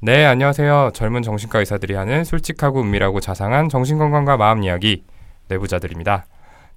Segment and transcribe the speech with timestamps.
[0.00, 0.92] 네, 안녕하세요.
[0.94, 5.04] 젊은 정신과 의사들이 하는 솔직하고 은밀하고 자상한 정신건강과 마음 이야기
[5.48, 6.26] 내부자들입니다.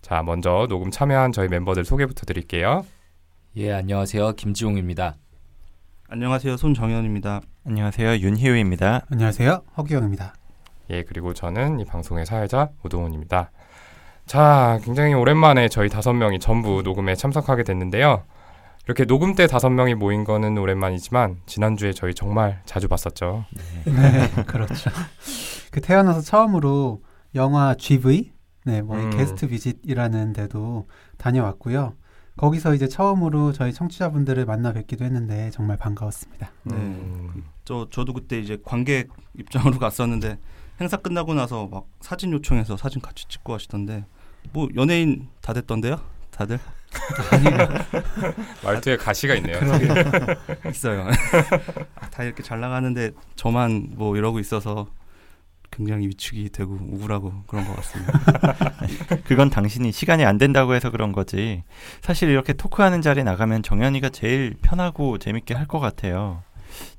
[0.02, 2.84] 자, 먼저 녹음 참여한 저희 멤버들 소개부터 드릴게요.
[3.58, 4.34] 예, 안녕하세요.
[4.34, 5.18] 김지용입니다.
[6.10, 6.58] 안녕하세요.
[6.58, 7.42] 손정현입니다.
[7.68, 8.18] 안녕하세요.
[8.18, 9.06] 윤희우입니다.
[9.12, 9.62] 안녕하세요.
[9.78, 10.34] 허기영입니다.
[10.90, 13.52] 예, 그리고 저는 이 방송의 사회자 우동훈입니다.
[14.26, 18.24] 자, 굉장히 오랜만에 저희 다섯 명이 전부 녹음에 참석하게 됐는데요.
[18.86, 23.46] 이렇게 녹음 때 다섯 명이 모인 거는 오랜만이지만 지난주에 저희 정말 자주 봤었죠.
[23.86, 24.90] 네, 그렇죠.
[25.72, 27.04] 그 태어나서 처음으로
[27.36, 28.32] 영화 GV,
[28.66, 29.10] 네, 뭐 음.
[29.12, 31.96] 게스트 비짓이라는 데도 다녀왔고요.
[32.38, 36.52] 거기서 이제 처음으로 저희 청취자분들을 만나 뵙기도 했는데 정말 반가웠습니다.
[36.64, 36.76] 네.
[36.76, 40.40] 음, 저 저도 그때 이제 관객 입장으로 갔었는데
[40.80, 44.06] 행사 끝나고 나서 막 사진 요청해서 사진 같이 찍고 하시던데
[44.54, 45.98] 뭐 연예인 다 됐던데요?
[46.32, 46.60] 다들
[48.64, 49.58] 말투에 가시가 있네요.
[50.70, 51.08] 있어요.
[51.96, 54.88] 아, 다 이렇게 잘 나가는데 저만 뭐 이러고 있어서
[55.72, 58.20] 굉장히 위축이 되고 우울하고 그런 것 같습니다.
[59.24, 61.64] 그건 당신이 시간이 안 된다고 해서 그런 거지.
[62.02, 66.44] 사실 이렇게 토크하는 자리에 나가면 정현이가 제일 편하고 재밌게 할 것 같아요.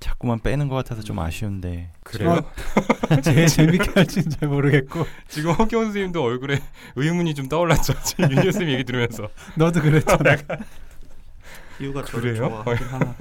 [0.00, 1.91] 자꾸만 빼는 것 같아서 좀 아쉬운데.
[2.05, 2.41] 그래요?
[3.22, 6.61] 제일 재밌게 할지는 잘 모르겠고 지금 허기원 선생님도 얼굴에
[6.97, 7.94] 의문이 좀 떠올랐죠.
[8.05, 9.28] 지금 윤희 선생님 얘기 들으면서.
[9.56, 10.36] 너도 그랬잖아.
[11.79, 12.48] 희우가 저를 그래요?
[12.64, 13.14] 좋아하긴 하나.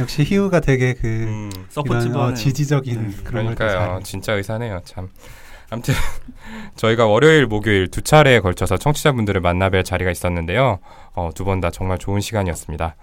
[0.00, 2.34] 역시 희우가 되게 그 음, supportive 어.
[2.34, 4.00] 지지적인 네, 그런 걸 그러니까요.
[4.02, 4.80] 진짜 의사네요.
[4.84, 5.08] 참.
[5.70, 5.94] 아무튼
[6.76, 10.78] 저희가 월요일, 목요일 두 차례에 걸쳐서 청취자분들을 만나뵐 자리가 있었는데요.
[11.14, 12.94] 어, 두 번 다 정말 좋은 시간이었습니다.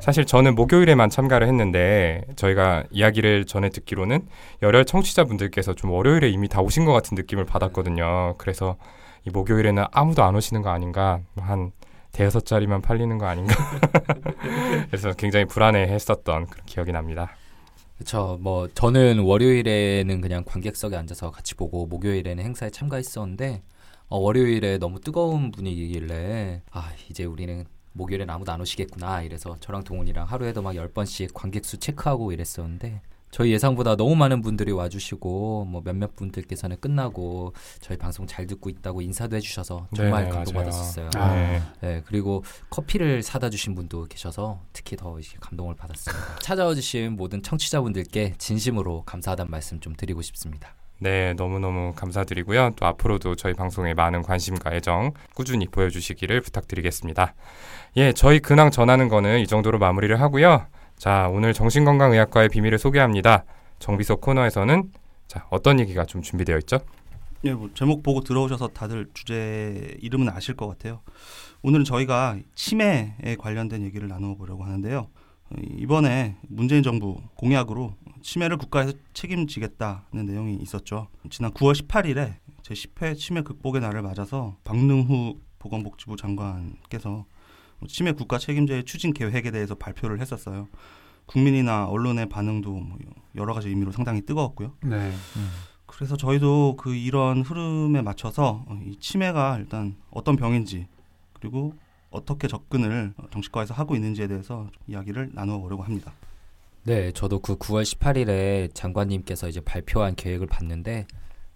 [0.00, 4.28] 사실 저는 목요일에만 참가를 했는데 저희가 이야기를 전에 듣기로는
[4.62, 8.36] 열혈 청취자분들께서 좀 월요일에 이미 다 오신 것 같은 느낌을 받았거든요.
[8.38, 8.76] 그래서
[9.26, 11.72] 이 목요일에는 아무도 안 오시는 거 아닌가 한
[12.12, 13.54] 대여섯 자리만 팔리는 거 아닌가
[14.88, 17.30] 그래서 굉장히 불안해했었던 그런 기억이 납니다.
[17.96, 18.38] 그렇죠.
[18.40, 23.62] 뭐 저는 월요일에는 그냥 관객석에 앉아서 같이 보고 목요일에는 행사에 참가했었는데
[24.08, 27.66] 어, 월요일에 너무 뜨거운 분위기길래 아 이제 우리는
[27.98, 33.02] 목요일엔 아무도 안 오시겠구나 이래서 저랑 동훈이랑 하루에도 막 열 번씩 관객 수 체크하고 이랬었는데
[33.30, 39.02] 저희 예상보다 너무 많은 분들이 와주시고 뭐 몇몇 분들께서는 끝나고 저희 방송 잘 듣고 있다고
[39.02, 41.10] 인사도 해주셔서 정말 네, 감동받았었어요.
[41.16, 41.34] 아.
[41.34, 41.62] 네.
[41.82, 46.38] 네, 그리고 커피를 사다 주신 분도 계셔서 특히 더 감동을 받았습니다.
[46.40, 50.77] 찾아와 주신 모든 청취자분들께 진심으로 감사하다는 말씀 좀 드리고 싶습니다.
[51.00, 52.72] 네, 너무너무 감사드리고요.
[52.76, 57.34] 또 앞으로도 저희 방송에 많은 관심과 애정 꾸준히 보여주시기를 부탁드리겠습니다.
[57.96, 60.66] 예, 저희 근황 전하는 거는 이 정도로 마무리를 하고요.
[60.96, 63.44] 자, 오늘 정신건강의학과의 비밀을 소개합니다.
[63.78, 64.90] 정비석 코너에서는
[65.28, 66.78] 자, 어떤 얘기가 좀 준비되어 있죠?
[67.44, 71.00] 예, 뭐 제목 보고 들어오셔서 다들 주제 이름은 아실 것 같아요.
[71.62, 74.98] 오늘은 저희가 치매에 관련된 얘기를 나누어 보려고 하는데요.
[75.50, 81.08] 어, 이번에 문재인 정부 공약으로 치매를 국가에서 책임지겠다는 내용이 있었죠.
[81.30, 87.24] 지난 9월 18일에 제10회 치매 극복의 날을 맞아서 박능후 보건복지부 장관께서
[87.86, 90.68] 치매 국가 책임제의 추진 계획에 대해서 발표를 했었어요.
[91.26, 92.98] 국민이나 언론의 반응도 뭐
[93.36, 94.72] 여러 가지 의미로 상당히 뜨거웠고요.
[94.82, 95.12] 네.
[95.86, 100.86] 그래서 저희도 그 이런 흐름에 맞춰서 어, 이 치매가 일단 어떤 병인지
[101.32, 101.74] 그리고
[102.10, 106.12] 어떻게 접근을 어, 정신과에서 하고 있는지에 대해서 이야기를 나누어 보려고 합니다.
[106.84, 111.06] 네, 저도 그 9월 18일에 장관님께서 이제 발표한 계획을 봤는데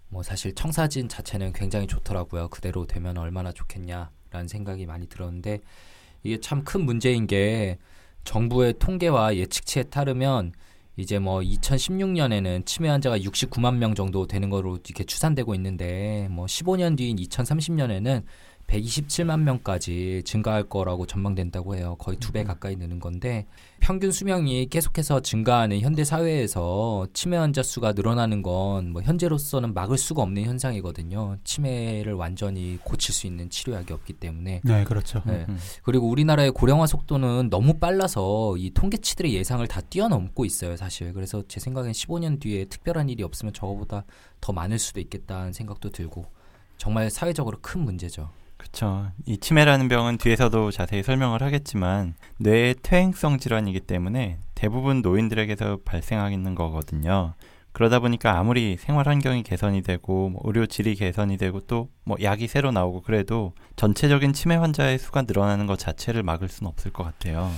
[0.09, 2.49] 뭐 사실 청사진 자체는 굉장히 좋더라고요.
[2.49, 5.59] 그대로 되면 얼마나 좋겠냐라는 생각이 많이 들었는데
[6.23, 7.77] 이게 참 큰 문제인 게
[8.25, 10.53] 정부의 통계와 예측치에 따르면
[10.97, 16.95] 이제 뭐 2016년에는 치매 환자가 69만 명 정도 되는 거로 이렇게 추산되고 있는데 뭐 15년
[16.95, 18.23] 뒤인 2030년에는
[18.67, 21.95] 127만 명까지 증가할 거라고 전망된다고 해요.
[21.99, 23.45] 거의 두 배 가까이 느는 건데
[23.79, 30.23] 평균 수명이 계속해서 증가하는 현대 사회에서 치매 환자 수가 늘어나는 건 뭐 현재로서는 막을 수가
[30.23, 31.37] 없는 현상이거든요.
[31.43, 35.21] 치매를 완전히 고칠 수 있는 치료약이 없기 때문에 네, 그렇죠.
[35.25, 35.45] 네.
[35.49, 35.57] 음.
[35.83, 41.13] 그리고 우리나라의 고령화 속도는 너무 빨라서 이 통계치들의 예상을 다 뛰어넘고 있어요, 사실.
[41.13, 44.05] 그래서 제 생각엔 15년 뒤에 특별한 일이 없으면 저거보다
[44.41, 46.25] 더 많을 수도 있겠다는 생각도 들고
[46.77, 48.29] 정말 사회적으로 큰 문제죠.
[48.63, 49.11] 그렇죠.
[49.25, 57.33] 이 치매라는 병은 뒤에서도 자세히 설명을 하겠지만 뇌의 퇴행성 질환이기 때문에 대부분 노인들에게서 발생하는 거거든요.
[57.73, 62.47] 그러다 보니까 아무리 생활 환경이 개선이 되고 뭐 의료 질이 개선이 되고 또 뭐 약이
[62.47, 67.49] 새로 나오고 그래도 전체적인 치매 환자의 수가 늘어나는 것 자체를 막을 수는 없을 것 같아요.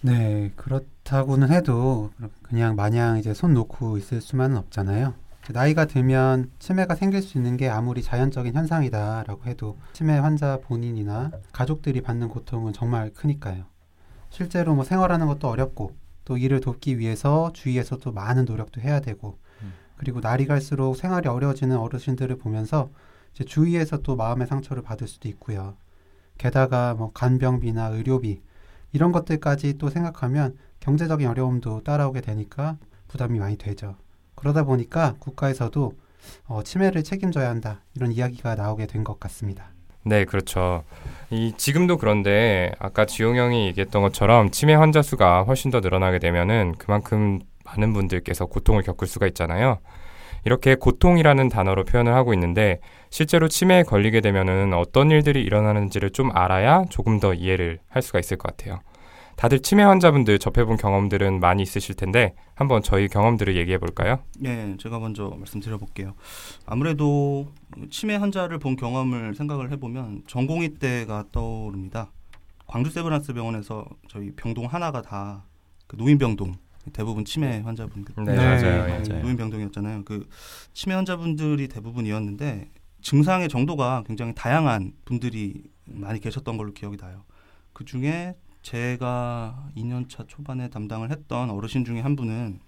[0.00, 2.10] 네, 그렇다고는 해도
[2.42, 5.14] 그냥 마냥 이제 손 놓고 있을 수만은 없잖아요.
[5.52, 12.00] 나이가 들면 치매가 생길 수 있는 게 아무리 자연적인 현상이다라고 해도 치매 환자 본인이나 가족들이
[12.02, 13.64] 받는 고통은 정말 크니까요.
[14.30, 19.38] 실제로 뭐 생활하는 것도 어렵고 또 이를 돕기 위해서 주위에서 또 많은 노력도 해야 되고
[19.62, 19.72] 음.
[19.96, 22.90] 그리고 날이 갈수록 생활이 어려워지는 어르신들을 보면서
[23.34, 25.76] 이제 주위에서 또 마음의 상처를 받을 수도 있고요.
[26.38, 28.40] 게다가 뭐 간병비나 의료비
[28.92, 33.96] 이런 것들까지 또 생각하면 경제적인 어려움도 따라오게 되니까 부담이 많이 되죠.
[34.40, 35.92] 그러다 보니까 국가에서도
[36.48, 39.70] 어, 치매를 책임져야 한다 이런 이야기가 나오게 된 것 같습니다.
[40.02, 40.82] 네, 그렇죠.
[41.30, 46.74] 이 지금도 그런데 아까 지용 형이 얘기했던 것처럼 치매 환자 수가 훨씬 더 늘어나게 되면은
[46.78, 49.78] 그만큼 많은 분들께서 고통을 겪을 수가 있잖아요.
[50.46, 56.84] 이렇게 고통이라는 단어로 표현을 하고 있는데 실제로 치매에 걸리게 되면은 어떤 일들이 일어나는지를 좀 알아야
[56.88, 58.80] 조금 더 이해를 할 수가 있을 것 같아요.
[59.40, 64.22] 다들 치매 환자분들 접해본 경험들은 많이 있으실 텐데 한번 저희 경험들을 얘기해 볼까요?
[64.44, 66.14] 예, 제가 먼저 말씀드려 볼게요.
[66.66, 67.50] 아무래도
[67.88, 72.10] 치매 환자를 본 경험을 생각을 해보면 전공의 때가 떠오릅니다.
[72.66, 75.50] 광주 세브란스 병원에서 저희 병동 하나가 다
[75.90, 76.54] 그 노인 병동
[76.92, 78.84] 대부분 치매 환자분들 네, 네, 맞아요.
[78.84, 78.98] 예.
[78.98, 79.22] 맞아요.
[79.22, 80.04] 노인 병동이었잖아요.
[80.04, 80.28] 그
[80.72, 82.70] 치매 환자분들이 대부분이었는데
[83.02, 87.24] 증상의 정도가 굉장히 다양한 분들이 많이 계셨던 걸로 기억이 나요.
[87.72, 92.60] 그 중에 제가 2년차 초반에 담당을 했던 어르신 중에 한 분은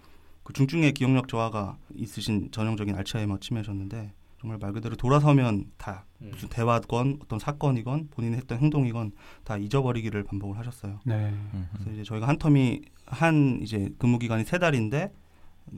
[0.43, 7.19] 그 중증의 기억력 저하가 있으신 전형적인 알츠하이머 치매셨는데 정말 말 그대로 돌아서면 다 무슨 대화건
[7.23, 9.13] 어떤 사건이건 본인이 했던 행동이건
[9.45, 10.99] 다 잊어버리기를 반복을 하셨어요.
[11.05, 11.29] 네.
[11.55, 15.13] 음, 그래서 이제 저희가 한 텀이 한 이제 근무 기간이 세 달인데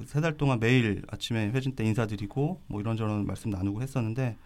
[0.06, 4.38] 세 달 동안 매일 아침에 회진 때 인사드리고 뭐 이런저런 말씀 나누고 했었는데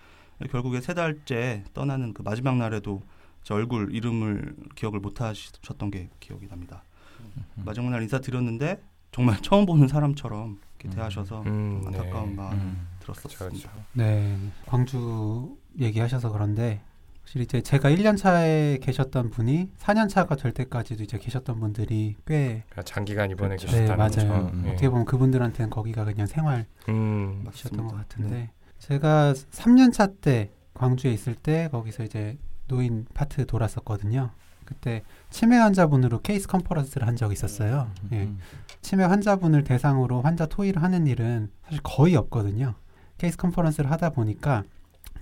[0.50, 3.02] 결국에 세 달째 떠나는 그 마지막 날에도
[3.48, 6.84] 제 얼굴 이름을 기억을 못 하셨던 게 기억이 납니다.
[7.20, 7.62] 음.
[7.64, 8.78] 마지막 날 인사 드렸는데
[9.10, 10.92] 정말 처음 보는 사람처럼 이렇게 음.
[10.94, 12.36] 대하셔서 음, 좀 안타까운 네.
[12.36, 12.86] 마음 음.
[13.00, 13.46] 들었었습니다.
[13.48, 13.70] 그렇죠.
[13.94, 14.36] 네.
[14.66, 16.82] 광주 얘기하셔서 그런데
[17.22, 22.64] 확실히 이제 제가 1년 차에 계셨던 분이 4년 차가 될 때까지도 이제 계셨던 분들이 꽤
[22.68, 23.74] 그러니까 장기간 입원해 그렇죠.
[23.74, 23.96] 네, 계셨다는
[24.28, 24.42] 맞아요.
[24.42, 24.54] 거죠.
[24.56, 24.70] 음, 예.
[24.72, 27.96] 어떻게 보면 그분들한테는 거기가 그냥 생활 음, 하셨던 것.
[27.96, 28.50] 같은데 네.
[28.78, 32.36] 제가 3년 차 때 광주에 있을 때 거기서 이제
[32.68, 34.30] 노인 파트 돌았었거든요.
[34.64, 37.90] 그때 치매 환자분으로 case conference를 한 적이 있었어요.
[38.04, 38.16] 음, 예.
[38.24, 38.38] 음.
[38.82, 42.74] 치매 환자분을 대상으로 환자 토의를 하는 일은 사실 거의 없거든요.
[43.16, 44.64] case conference를 하다 보니까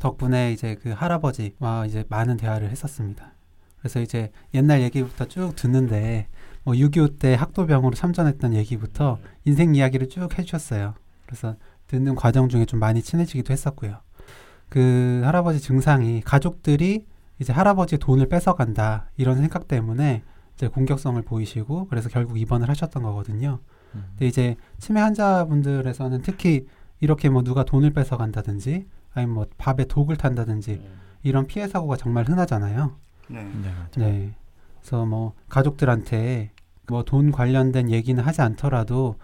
[0.00, 3.32] 덕분에 이제 그 할아버지와 이제 많은 대화를 했었습니다.
[3.78, 6.26] 그래서 이제 옛날 얘기부터 쭉 듣는데
[6.64, 10.94] 뭐 6.25 때 학도병으로 참전했던 얘기부터 인생 이야기를 쭉 해주셨어요.
[11.24, 11.54] 그래서
[11.86, 14.00] 듣는 과정 중에 좀 많이 친해지기도 했었고요.
[14.68, 17.06] 그 할아버지 증상이 가족들이
[17.38, 20.22] 이제 할아버지의 돈을 뺏어간다 이런 생각 때문에
[20.54, 23.58] 이제 공격성을 보이시고 그래서 결국 입원을 하셨던 거거든요.
[23.94, 24.04] 음.
[24.10, 26.66] 근데 이제 치매 환자분들에서는 특히
[27.00, 30.80] 이렇게 뭐 누가 돈을 뺏어간다든지 아니면 뭐 밥에 독을 탄다든지
[31.22, 32.92] 이런 피해 사고가 정말 흔하잖아요.
[33.28, 33.44] 네.
[33.44, 33.72] 네.
[33.96, 34.34] 네.
[34.80, 36.52] 그래서 뭐 가족들한테
[36.88, 39.16] 뭐 돈 관련된 얘기는 하지 않더라도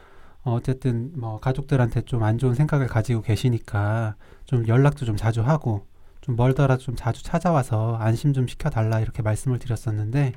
[0.45, 5.87] 어, 어쨌든 뭐 가족들한테 좀 안 좋은 생각을 가지고 계시니까 좀 연락도 좀 자주 하고
[6.23, 10.33] 좀 멀더라도 좀 자주 찾아와서 안심 좀 시켜달라 이렇게 말씀을 드렸었는데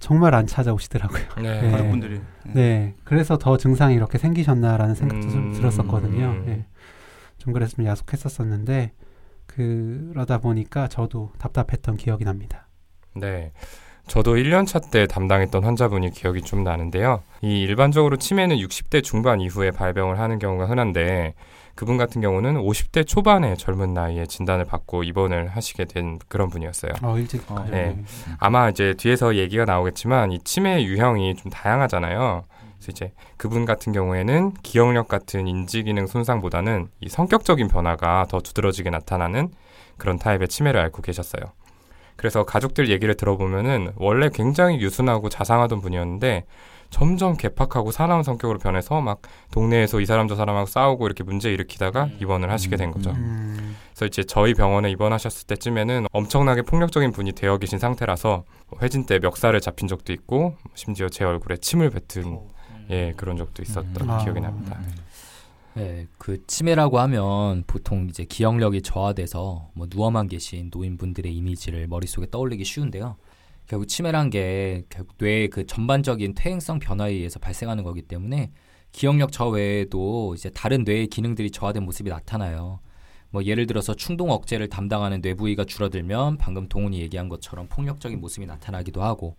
[0.00, 1.22] 정말 안 찾아오시더라고요.
[1.40, 1.62] 네.
[1.62, 1.70] 네.
[1.70, 2.52] 가족분들이 네.
[2.52, 2.94] 네.
[3.04, 5.52] 그래서 더 증상이 이렇게 생기셨나라는 생각도 좀 음.
[5.52, 6.44] 들었었거든요.
[6.48, 6.66] 예.
[7.38, 8.92] 좀 그래서 좀 야속했었었는데
[9.46, 12.68] 그러다 보니까 저도 답답했던 기억이 납니다.
[13.14, 13.52] 네.
[14.06, 17.22] 저도 1년 차 때 담당했던 환자분이 기억이 좀 나는데요.
[17.40, 21.34] 이 일반적으로 치매는 60대 중반 이후에 발병을 하는 경우가 흔한데
[21.74, 26.92] 그분 같은 경우는 50대 초반의 젊은 나이에 진단을 받고 입원을 하시게 된 그런 분이었어요.
[27.02, 27.64] 어, 일찍 어.
[27.70, 27.98] 네.
[28.38, 32.44] 아마 이제 뒤에서 얘기가 나오겠지만 이 치매의 유형이 좀 다양하잖아요.
[32.78, 38.90] 그래서 이제 그분 같은 경우에는 기억력 같은 인지 기능 손상보다는 이 성격적인 변화가 더 두드러지게
[38.90, 39.50] 나타나는
[39.96, 41.42] 그런 타입의 치매를 앓고 계셨어요.
[42.16, 46.44] 그래서 가족들 얘기를 들어보면은 원래 굉장히 유순하고 자상하던 분이었는데
[46.90, 52.10] 점점 개팍하고 사나운 성격으로 변해서 막 동네에서 이 사람 저 사람하고 싸우고 이렇게 문제 일으키다가
[52.20, 53.10] 입원을 하시게 된 거죠.
[53.10, 58.44] 음, 그래서 이제 저희 병원에 입원하셨을 때쯤에는 엄청나게 폭력적인 분이 되어 계신 상태라서
[58.80, 62.38] 회진 때 멱살을 잡힌 적도 있고 심지어 제 얼굴에 침을 뱉은
[62.90, 64.18] 예 그런 적도 있었던 음.
[64.22, 64.42] 기억이 아.
[64.42, 64.78] 납니다.
[65.76, 72.64] 네, 그 치매라고 하면 보통 이제 기억력이 저하돼서 뭐 누워만 계신 노인분들의 이미지를 머릿속에 떠올리기
[72.64, 73.16] 쉬운데요.
[73.66, 78.52] 결국 치매란 게 결국 뇌의 그 전반적인 퇴행성 변화에 의해서 발생하는 거기 때문에
[78.92, 82.78] 기억력 저 외에도 이제 다른 뇌의 기능들이 저하된 모습이 나타나요.
[83.30, 88.46] 뭐 예를 들어서 충동 억제를 담당하는 뇌 부위가 줄어들면 방금 동훈이 얘기한 것처럼 폭력적인 모습이
[88.46, 89.36] 나타나기도 하고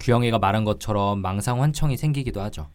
[0.00, 2.70] 규영이가 말한 것처럼 망상 환청이 생기기도 하죠.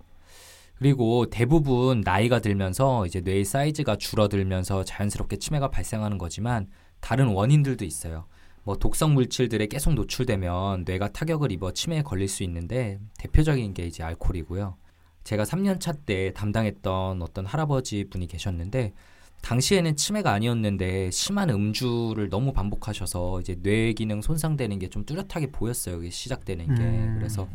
[0.77, 6.67] 그리고 대부분 나이가 들면서 이제 뇌의 사이즈가 줄어들면서 자연스럽게 치매가 발생하는 거지만
[6.99, 8.25] 다른 원인들도 있어요.
[8.63, 14.03] 뭐 독성 물질들에 계속 노출되면 뇌가 타격을 입어 치매에 걸릴 수 있는데 대표적인 게 이제
[14.03, 14.75] 알코올이고요.
[15.23, 18.93] 제가 3년 차 때 담당했던 어떤 할아버지 분이 계셨는데
[19.41, 26.01] 당시에는 치매가 아니었는데 심한 음주를 너무 반복하셔서 이제 뇌 기능 손상되는 게 좀 뚜렷하게 보였어요.
[26.01, 26.81] 이게 시작되는 게.
[26.81, 27.15] 음.
[27.19, 27.47] 그래서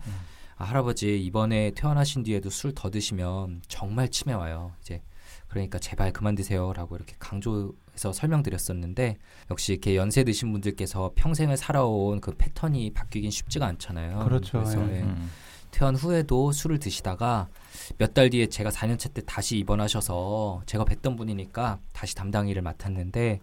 [0.61, 4.73] 아, 할아버지 이번에 퇴원하신 뒤에도 술 더 드시면 정말 치매 와요.
[4.83, 5.01] 이제
[5.49, 9.17] 그러니까 제발 그만 드세요라고 이렇게 강조해서 설명드렸었는데
[9.51, 14.23] 역시 이렇게 연세 드신 분들께서 평생을 살아온 그 패턴이 바뀌긴 쉽지가 않잖아요.
[14.25, 14.59] 그렇죠.
[14.59, 14.97] 그래서 예.
[14.99, 15.01] 예.
[15.03, 15.31] 음.
[15.71, 17.49] 퇴원 후에도 술을 드시다가
[17.97, 23.41] 몇 달 뒤에 제가 4년차 때 다시 입원하셔서 제가 뵀던 분이니까 다시 담당 일을 맡았는데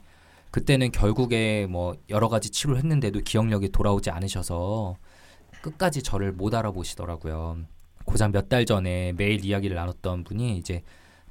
[0.51, 4.95] 그때는 결국에 뭐 여러 가지 치료를 했는데도 기억력이 돌아오지 않으셔서
[5.61, 7.57] 끝까지 저를 못 알아보시더라고요.
[8.05, 10.81] 고작 몇 달 전에 매일 이야기를 나눴던 분이 이제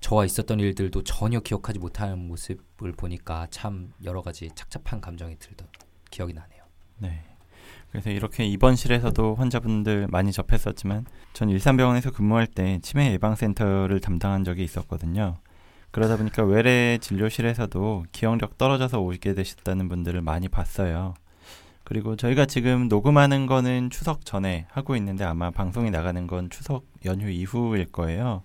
[0.01, 5.67] 저와 있었던 일들도 전혀 기억하지 못하는 모습을 보니까 참 여러 가지 착잡한 감정이 들던
[6.11, 6.63] 기억이 나네요.
[6.99, 7.23] 네.
[7.91, 15.39] 그래서 이렇게 입원실에서도 환자분들 많이 접했었지만 전 일산병원에서 근무할 때 치매 예방센터를 담당한 적이 있었거든요.
[15.93, 21.15] 그러다 보니까 외래 진료실에서도 기억력 떨어져서 오게 되셨다는 분들을 많이 봤어요.
[21.87, 27.31] 그리고 저희가 지금 녹음하는 거는 추석 전에 하고 있는데 아마 방송이 나가는 건 추석 연휴
[27.31, 28.43] 이후일 거예요.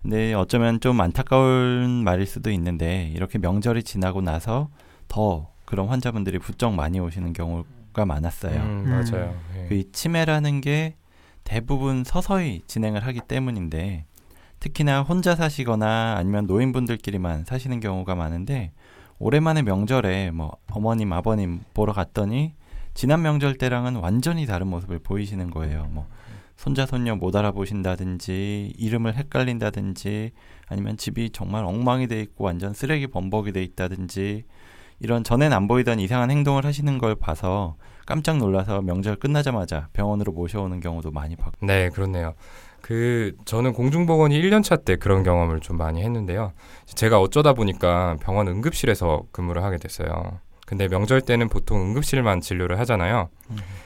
[0.00, 4.70] 근데 어쩌면 좀 안타까운 말일 수도 있는데 이렇게 명절이 지나고 나서
[5.06, 8.58] 더 그런 환자분들이 부쩍 많이 오시는 경우가 많았어요.
[8.58, 8.90] 음, 음.
[8.90, 9.38] 맞아요.
[9.58, 9.66] 예.
[9.68, 10.96] 그이 치매라는 게
[11.44, 14.06] 대부분 서서히 진행을 하기 때문인데
[14.60, 18.72] 특히나 혼자 사시거나 아니면 노인분들끼리만 사시는 경우가 많은데
[19.18, 22.54] 오랜만에 명절에 뭐 어머님 아버님 보러 갔더니
[22.98, 25.86] 지난 명절 때랑은 완전히 다른 모습을 보이시는 거예요.
[25.92, 26.08] 뭐
[26.56, 30.32] 손자 손녀 못 알아보신다든지 이름을 헷갈린다든지
[30.66, 34.42] 아니면 집이 정말 엉망이 돼 있고 완전 쓰레기 범벅이 돼 있다든지
[34.98, 40.80] 이런 전엔 안 보이던 이상한 행동을 하시는 걸 봐서 깜짝 놀라서 명절 끝나자마자 병원으로 모셔오는
[40.80, 42.34] 경우도 많이 봤고 네, 그렇네요.
[42.80, 46.50] 그 저는 공중보건이 1년차 때 그런 경험을 좀 많이 했는데요.
[46.84, 50.40] 제가 어쩌다 보니까 병원 응급실에서 근무를 하게 됐어요.
[50.68, 53.30] 근데 명절 때는 보통 응급실만 진료를 하잖아요.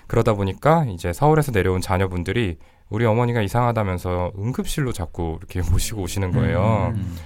[0.09, 2.59] 그러다 보니까 이제 서울에서 내려온 자녀분들이
[2.91, 6.93] 우리 어머니가 이상하다면서 응급실로 자꾸 이렇게 모시고 오시는 거예요.
[6.97, 7.17] 음.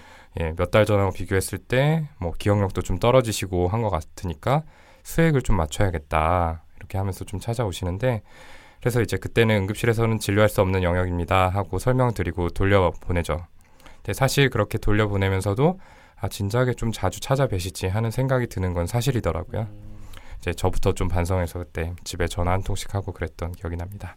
[0.40, 4.62] 예, 몇 달 전하고 비교했을 때 뭐 기억력도 좀 떨어지시고 한 것 같으니까
[5.04, 8.20] 수액을 좀 맞춰야겠다 이렇게 하면서 좀 찾아오시는데
[8.80, 13.38] 그래서 이제 그때는 응급실에서는 진료할 수 없는 영역입니다 하고 설명드리고 돌려보내죠.
[14.02, 15.80] 근데 사실 그렇게 돌려보내면서도
[16.18, 19.68] 아 진작에 좀 자주 찾아뵈시지 하는 생각이 드는 건 사실이더라고요.
[20.38, 24.16] 이제 저부터 좀 반성해서 그때 집에 전화 한 통씩 하고 그랬던 기억이 납니다.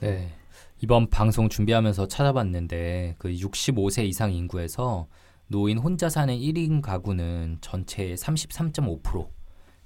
[0.00, 0.32] 네.
[0.80, 5.06] 이번 방송 준비하면서 찾아봤는데 그 65세 이상 인구에서
[5.46, 9.28] 노인 혼자 사는 1인 가구는 전체의 33.5%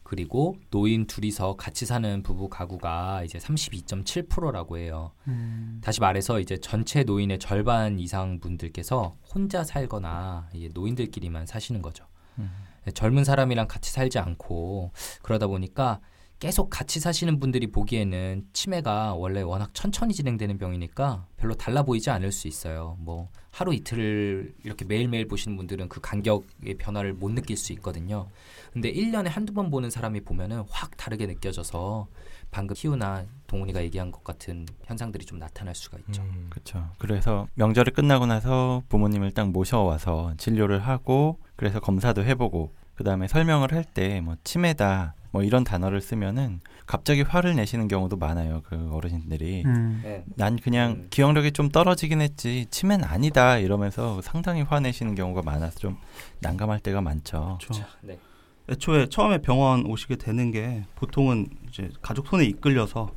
[0.07, 5.11] 그리고 노인 둘이서 같이 사는 부부 가구가 이제 32.7%라고 해요.
[5.27, 5.81] 음.
[5.83, 12.07] 다시 말해서 이제 전체 노인의 절반 이상 분들께서 혼자 살거나 이제 노인들끼리만 사시는 거죠.
[12.39, 12.53] 음.
[12.95, 15.99] 젊은 사람이랑 같이 살지 않고 그러다 보니까
[16.39, 22.31] 계속 같이 사시는 분들이 보기에는 치매가 원래 워낙 천천히 진행되는 병이니까 별로 달라 보이지 않을
[22.31, 22.97] 수 있어요.
[23.01, 28.29] 뭐 하루 이틀을 이렇게 매일매일 보시는 분들은 그 간격의 변화를 못 느낄 수 있거든요.
[28.75, 32.07] 근데 1년에 한두 번 보는 사람이 보면은 확 다르게 느껴져서
[32.51, 36.21] 방금 희우나 동훈이가 얘기한 것 같은 현상들이 좀 나타날 수가 있죠.
[36.23, 36.87] 음, 그렇죠.
[36.99, 43.73] 그래서 명절이 끝나고 나서 부모님을 딱 모셔와서 진료를 하고 그래서 검사도 해보고 그 다음에 설명을
[43.73, 48.63] 할 때 뭐 치매다 뭐 이런 단어를 쓰면은 갑자기 화를 내시는 경우도 많아요.
[48.65, 50.01] 그 어르신들이 음.
[50.03, 50.25] 네.
[50.35, 51.07] 난 그냥 음.
[51.11, 55.99] 기억력이 좀 떨어지긴 했지 치매는 아니다 이러면서 상당히 화내시는 경우가 많아서 좀
[56.41, 57.59] 난감할 때가 많죠.
[57.63, 57.85] 그렇죠.
[58.01, 58.19] 네.
[58.71, 63.11] 애초에 처음에 병원 오시게 되는 게 보통은 이제 가족 손에 이끌려서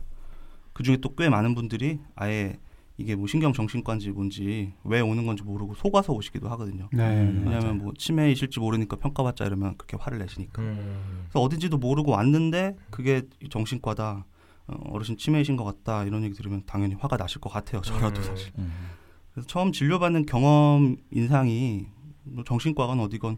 [0.74, 2.58] 그 중에 또 꽤 많은 분들이 아예
[3.00, 6.90] 이게 뭐 신경 정신과인지 뭔지 왜 오는 건지 모르고 속아서 오시기도 하거든요.
[6.92, 7.22] 네.
[7.22, 7.52] 음, 네.
[7.52, 10.62] 왜냐하면 뭐 치매이실지 모르니까 평가받자 이러면 그렇게 화를 내시니까.
[10.62, 14.26] 음, 그래서 어딘지도 모르고 왔는데 그게 정신과다
[14.68, 17.82] 어, 어르신 치매이신 것 같다 이런 얘기 들으면 당연히 화가 나실 것 같아요.
[17.82, 18.24] 저라도 음.
[18.26, 18.52] 사실.
[18.58, 18.74] 음.
[19.32, 21.88] 그래서 처음 진료받는 경험 인상이
[22.26, 23.38] 뭐 정신과건 어디건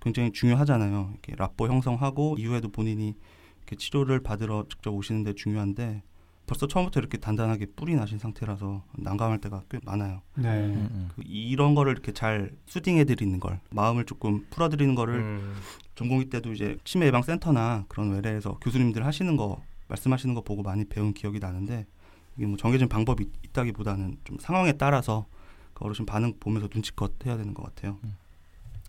[0.00, 1.08] 굉장히 중요하잖아요.
[1.12, 3.14] 이렇게 라포 형성하고 이후에도 본인이
[3.60, 6.02] 이렇게 치료를 받으러 직접 오시는데 중요한데
[6.50, 10.20] 벌써 처음부터 이렇게 단단하게 뿔이 나신 상태라서 난감할 때가 꽤 많아요.
[10.34, 10.48] 네.
[10.48, 11.10] 음, 음.
[11.14, 15.54] 그 이런 거를 이렇게 잘 수딩해 드리는 걸 마음을 조금 풀어 드리는 거를 음.
[15.94, 20.84] 전공의 때도 이제 치매 예방 센터나 그런 외래에서 교수님들 하시는 거 말씀하시는 거 보고 많이
[20.84, 21.86] 배운 기억이 나는데
[22.36, 25.26] 이게 뭐 정해진 방법이 있다기보다는 좀 상황에 따라서
[25.72, 27.96] 그 어르신 반응 보면서 눈치껏 해야 되는 것 같아요.
[28.02, 28.16] 음.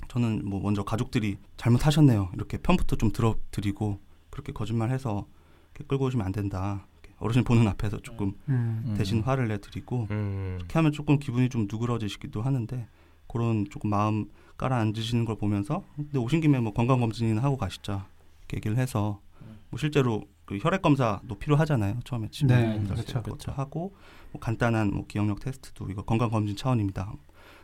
[0.08, 4.00] 저는 뭐 먼저 가족들이 잘못하셨네요 이렇게 편부터 좀 들어드리고
[4.32, 5.28] 그렇게 거짓말해서
[5.76, 6.88] 이렇게 끌고 오시면 안 된다.
[7.22, 8.84] 어르신 보는 앞에서 조금 음.
[8.86, 8.96] 음.
[8.98, 10.56] 대신 화를 내드리고 음.
[10.60, 12.88] 이렇게 하면 조금 기분이 좀 누그러지시기도 하는데
[13.28, 14.26] 그런 조금 마음
[14.58, 18.08] 깔아앉으시는 걸 보면서 근데 오신 김에 뭐 건강 검진이나 하고 가시자
[18.42, 19.22] 이렇게 얘기를 해서
[19.70, 23.22] 뭐 실제로 그 혈액 검사도 필요하잖아요 처음에 치매 네, 검사 그렇죠.
[23.22, 23.52] 그렇죠.
[23.52, 23.96] 하고
[24.32, 27.14] 뭐 간단한 뭐 기억력 테스트도 이거 건강 검진 차원입니다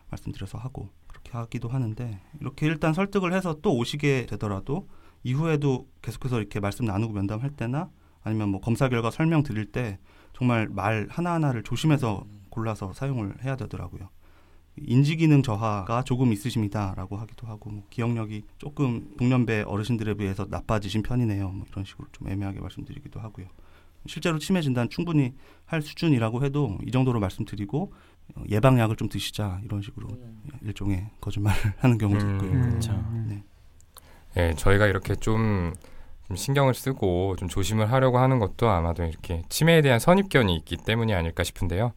[0.09, 4.87] 말씀드려서 하고 그렇게 하기도 하는데 이렇게 일단 설득을 해서 또 오시게 되더라도
[5.23, 7.89] 이후에도 계속해서 이렇게 말씀 나누고 면담할 때나
[8.27, 9.98] 아니면 뭐 검사 결과 설명 드릴 때
[10.34, 14.10] 정말 말 하나하나를 조심해서 골라서 사용을 해야 되더라고요.
[14.79, 21.50] 인지 기능 저하가 조금 있으십니다라고 하기도 하고 뭐 기억력이 조금 동년배 어르신들에 비해서 나빠지신 편이네요.
[21.50, 23.48] 뭐 이런 식으로 좀 애매하게 말씀드리기도 하고요.
[24.05, 25.34] 실제로 치매 진단 충분히
[25.65, 27.93] 할 수준이라고 해도 이 정도로 말씀드리고
[28.36, 30.07] 어, 예방약을 좀 드시자 이런 식으로
[30.62, 32.34] 일종의 거짓말을 하는 경우도 음.
[32.36, 32.51] 있고요.
[32.51, 32.62] 음.
[32.69, 32.93] 그렇죠.
[33.27, 33.43] 네.
[34.38, 35.74] 예, 저희가 이렇게 좀,
[36.27, 41.13] 좀 신경을 쓰고 좀 조심을 하려고 하는 것도 아마도 이렇게 치매에 대한 선입견이 있기 때문이
[41.13, 41.93] 아닐까 싶은데요.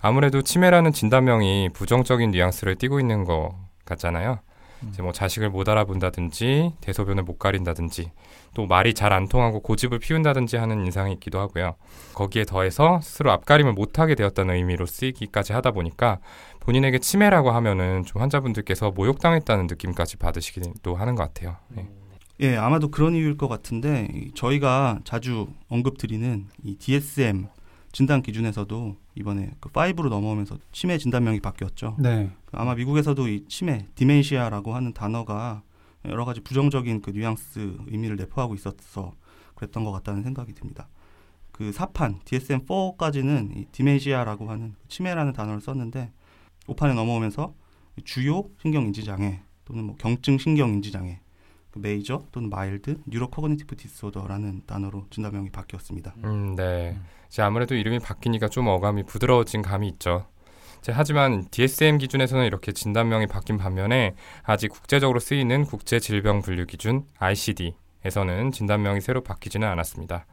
[0.00, 4.38] 아무래도 치매라는 진단명이 부정적인 뉘앙스를 띠고 있는 것 같잖아요.
[4.82, 4.88] 음.
[4.90, 8.10] 이제 뭐 자식을 못 알아본다든지 대소변을 못 가린다든지
[8.54, 11.74] 또 말이 잘 안 통하고 고집을 피운다든지 하는 인상이 있기도 하고요.
[12.14, 16.18] 거기에 더해서 스스로 앞가림을 못하게 되었다는 의미로 쓰이기까지 하다 보니까
[16.60, 21.56] 본인에게 치매라고 하면은 좀 환자분들께서 모욕당했다는 느낌까지 받으시기도 하는 것 같아요.
[21.68, 21.86] 네.
[22.40, 27.46] 예, 아마도 그런 이유일 것 같은데 이 저희가 자주 언급드리는 이 DSM
[27.92, 31.96] 진단 기준에서도 이번에 그 5로 넘어오면서 치매 진단명이 바뀌었죠.
[32.00, 32.30] 네.
[32.50, 35.62] 아마 미국에서도 이 치매, dementia라고 하는 단어가
[36.04, 39.14] 여러 가지 부정적인 그 뉘앙스 의미를 내포하고 있어서
[39.54, 40.88] 그랬던 것 같다는 생각이 듭니다.
[41.52, 46.10] 그 사판 DSM-4까지는 이 dementia라고 하는 치매라는 단어를 썼는데
[46.66, 47.54] 5판에 넘어오면서
[48.04, 51.23] 주요 신경인지 장애 또는 뭐 경증 신경인지 장애, 그
[51.78, 56.14] 메이저 또는 mild neurocognitive disorder라는 단어로 진단명이 바뀌었습니다.
[56.24, 56.96] 음, 네.
[57.28, 60.26] 이제 아무래도 이름이 바뀌니까 좀 어감이 부드러워진 감이 있죠.
[60.92, 68.52] 하지만 DSM 기준에서는 이렇게 진단명이 바뀐 반면에 아직 국제적으로 쓰이는 국제 질병 분류 기준 ICD에서는
[68.52, 70.26] 진단명이 새로 바뀌지는 않았습니다.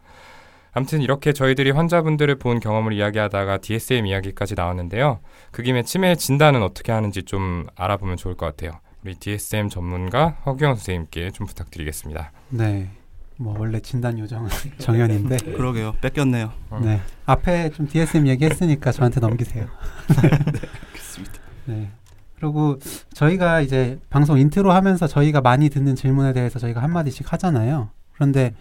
[0.73, 5.19] 아무튼 이렇게 저희들이 환자분들을 본 경험을 이야기하다가 DSM 이야기까지 나왔는데요.
[5.51, 8.79] 그 김에 치매 진단은 어떻게 하는지 좀 알아보면 좋을 것 같아요.
[9.03, 12.31] 우리 DSM 전문가 허규영 선생님께 좀 부탁드리겠습니다.
[12.49, 12.89] 네.
[13.37, 15.37] 뭐 원래 진단 요정은 정연인데.
[15.37, 15.93] 그러게요.
[16.01, 16.51] 뺏겼네요.
[16.83, 17.01] 네.
[17.25, 19.65] 앞에 좀 DSM 얘기했으니까 저한테 넘기세요.
[20.21, 21.33] 알겠습니다.
[21.65, 21.89] 네.
[22.35, 22.77] 그리고
[23.13, 27.89] 저희가 이제 방송 인트로 하면서 저희가 많이 듣는 질문에 대해서 저희가 한 마디씩 하잖아요.
[28.13, 28.53] 그런데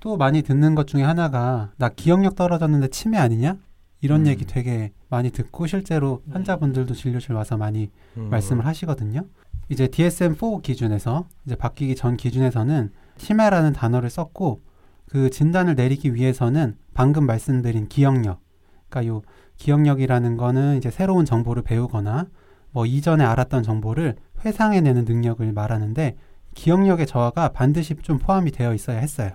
[0.00, 3.56] 또 많이 듣는 것 중에 하나가 나 기억력 떨어졌는데 치매 아니냐?
[4.00, 4.26] 이런 음.
[4.26, 8.28] 얘기 되게 많이 듣고 실제로 환자분들도 진료실 와서 많이 음.
[8.30, 9.22] 말씀을 하시거든요.
[9.68, 14.62] 이제 DSM-4 기준에서 이제 바뀌기 전 기준에서는 치매라는 단어를 썼고
[15.08, 18.40] 그 진단을 내리기 위해서는 방금 말씀드린 기억력,
[18.88, 19.22] 그러니까 요
[19.56, 22.26] 기억력이라는 거는 이제 새로운 정보를 배우거나
[22.72, 26.16] 뭐 이전에 알았던 정보를 회상해내는 능력을 말하는데
[26.54, 29.30] 기억력의 저하가 반드시 좀 포함이 되어 있어야 했어요.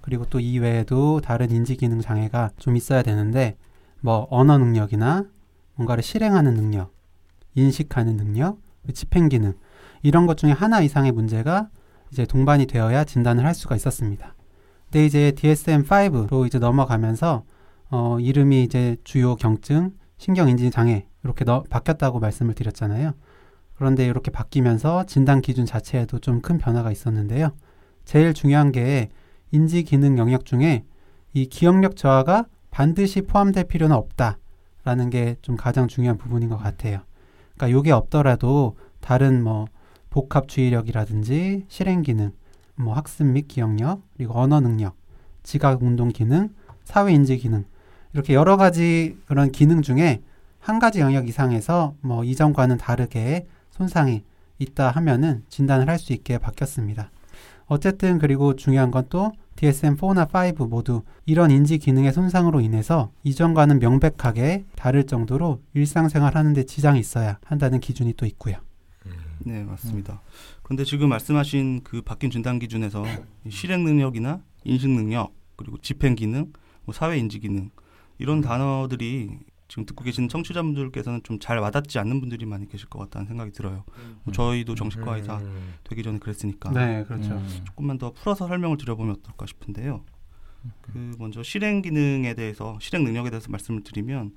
[0.00, 3.56] 그리고 또 이외에도 다른 인지 기능 장애가 좀 있어야 되는데
[4.00, 5.24] 뭐 언어 능력이나
[5.74, 6.94] 뭔가를 실행하는 능력,
[7.54, 8.60] 인식하는 능력,
[8.94, 9.54] 집행 기능
[10.06, 11.68] 이런 것 중에 하나 이상의 문제가
[12.12, 14.36] 이제 동반이 되어야 진단을 할 수가 있었습니다.
[14.84, 17.42] 근데 이제 DSM-5로 이제 넘어가면서
[17.90, 23.14] 어, 이름이 이제 주요 경증, 신경인지 장애 이렇게 너, 바뀌었다고 말씀을 드렸잖아요.
[23.74, 27.50] 그런데 이렇게 바뀌면서 진단 기준 자체에도 좀 큰 변화가 있었는데요.
[28.04, 29.08] 제일 중요한 게
[29.50, 30.84] 인지 기능 영역 중에
[31.32, 37.00] 이 기억력 저하가 반드시 포함될 필요는 없다라는 게 좀 가장 중요한 부분인 것 같아요.
[37.56, 39.66] 그러니까 요게 없더라도 다른 뭐
[40.16, 42.32] 복합 주의력이라든지 실행 기능,
[42.74, 44.96] 뭐 학습 및 기억력, 그리고 언어 능력,
[45.42, 46.48] 지각 운동 기능,
[46.84, 47.66] 사회 인지 기능
[48.14, 50.22] 이렇게 여러 가지 그런 기능 중에
[50.58, 54.24] 한 가지 영역 이상에서 뭐 이전과는 다르게 손상이
[54.58, 57.10] 있다 하면은 진단을 할 수 있게 바뀌었습니다.
[57.66, 64.64] 어쨌든 그리고 중요한 건 또 DSM-4나 5 모두 이런 인지 기능의 손상으로 인해서 이전과는 명백하게
[64.76, 68.65] 다를 정도로 일상생활 하는데 지장이 있어야 한다는 기준이 또 있고요.
[69.46, 69.50] 음.
[69.50, 70.20] 네, 맞습니다.
[70.62, 73.04] 그런데 지금 말씀하신 그 바뀐 진단 기준에서
[73.44, 76.52] 이 실행 능력이나 인식 능력 그리고 집행 기능,
[76.84, 77.70] 뭐 사회 인지 기능
[78.18, 83.26] 이런 단어들이 지금 듣고 계신 청취자분들께서는 좀 잘 와닿지 않는 분들이 많이 계실 것 같다는
[83.26, 83.84] 생각이 들어요.
[84.24, 85.74] 뭐 저희도 정신과 의사 음.
[85.84, 87.34] 되기 전에 그랬으니까 네, 그렇죠.
[87.34, 87.60] 음.
[87.64, 90.04] 조금만 더 풀어서 설명을 드려보면 어떨까 싶은데요.
[90.80, 94.34] 그 먼저 실행 기능에 대해서 실행 능력에 대해서 말씀을 드리면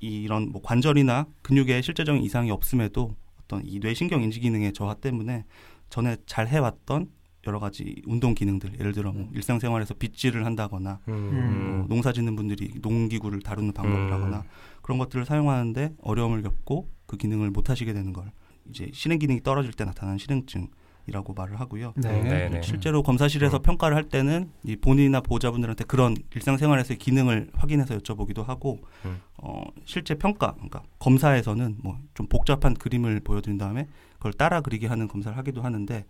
[0.00, 5.44] 이 이런 뭐 관절이나 근육에 실제적인 이상이 없음에도 어떤 이 뇌신경 인지 기능의 저하 때문에
[5.88, 7.10] 전에 잘 해왔던
[7.46, 11.76] 여러 가지 운동 기능들 예를 들어 뭐 일상생활에서 빗질을 한다거나 음.
[11.78, 14.42] 뭐 농사 짓는 분들이 농기구를 다루는 방법이라거나 음.
[14.82, 18.32] 그런 것들을 사용하는데 어려움을 겪고 그 기능을 못 하시게 되는 걸
[18.68, 20.68] 이제 실행 기능이 떨어질 때 나타나는 실행증
[21.06, 21.92] 이라고 말을 하고요.
[21.96, 22.22] 네.
[22.22, 22.62] 네, 네.
[22.62, 23.62] 실제로 검사실에서 음.
[23.62, 29.20] 평가를 할 때는 이 본인이나 보호자분들한테 그런 일상생활에서의 기능을 확인해서 여쭤보기도 하고 음.
[29.38, 35.06] 어, 실제 평가 그러니까 검사에서는 뭐 좀 복잡한 그림을 보여드린 다음에 그걸 따라 그리게 하는
[35.08, 36.04] 검사를 하기도 하는데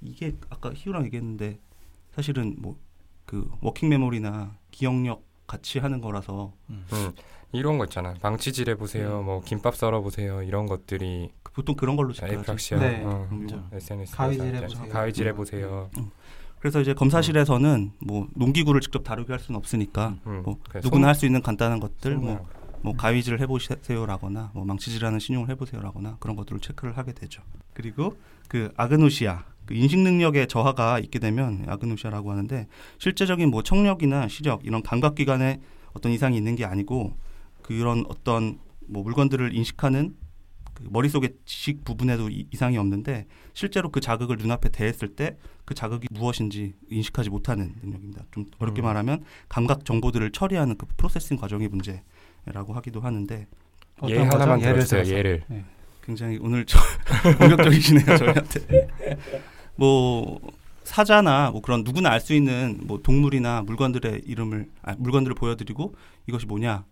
[0.00, 1.58] 이게 아까 희우랑 얘기했는데
[2.14, 2.76] 사실은 뭐
[3.32, 6.84] 그 working memory나 기억력 같이 하는 거라서 음.
[7.52, 8.12] 이런 거 있잖아.
[8.20, 9.22] 망치질 해보세요.
[9.22, 10.42] 뭐 김밥 썰어보세요.
[10.42, 12.36] 이런 것들이 그 보통 그런 걸로 체크하지.
[12.38, 13.02] apraxia 네.
[13.04, 13.28] 어,
[13.72, 14.88] SNS 가위질 해 보세요.
[14.88, 15.90] 가위질 해 보세요.
[16.58, 20.42] 그래서 이제 검사실에서는 뭐 농기구를 직접 다루게 할 수는 없으니까 음.
[20.44, 22.46] 뭐 누구나 손- 할수 있는 간단한 것들 뭐.
[22.84, 27.40] 뭐 가위질을 해보세요라거나 뭐 망치질하는 시늉을 해보세요라거나 그런 것들을 체크를 하게 되죠.
[27.74, 28.16] 그리고
[28.48, 32.66] 그 아그노시아 그 인식 능력의 저하가 있게 되면 아그노시아라고 하는데
[32.98, 35.60] 실제적인 뭐 청력이나 시력 이런 감각 기관에
[35.92, 37.16] 어떤 이상이 있는 게 아니고
[37.62, 40.16] 그런 어떤 뭐 물건들을 인식하는
[40.74, 46.08] 그 머릿속의 지식 부분에도 이, 이상이 없는데 실제로 그 자극을 눈앞에 대했을 때 그 자극이
[46.10, 48.24] 무엇인지 인식하지 못하는 능력입니다.
[48.32, 48.84] 좀 어렵게 음.
[48.84, 53.46] 말하면 감각 정보들을 처리하는 그 프로세싱 과정의 문제라고 하기도 하는데
[54.08, 54.60] 예 하나만?
[54.60, 54.84] 예를.
[54.84, 55.06] 들어서.
[55.06, 55.44] 예를.
[56.02, 56.78] 굉장히 오늘 저
[57.38, 58.88] 공격적이시네요 저희한테.
[59.76, 60.40] 뭐
[60.82, 65.94] 사자나 뭐 그런 누구나 알 수 있는 뭐 동물이나 물건들의 이름을 아, 물건들을 보여드리고
[66.26, 66.84] 이것이 뭐냐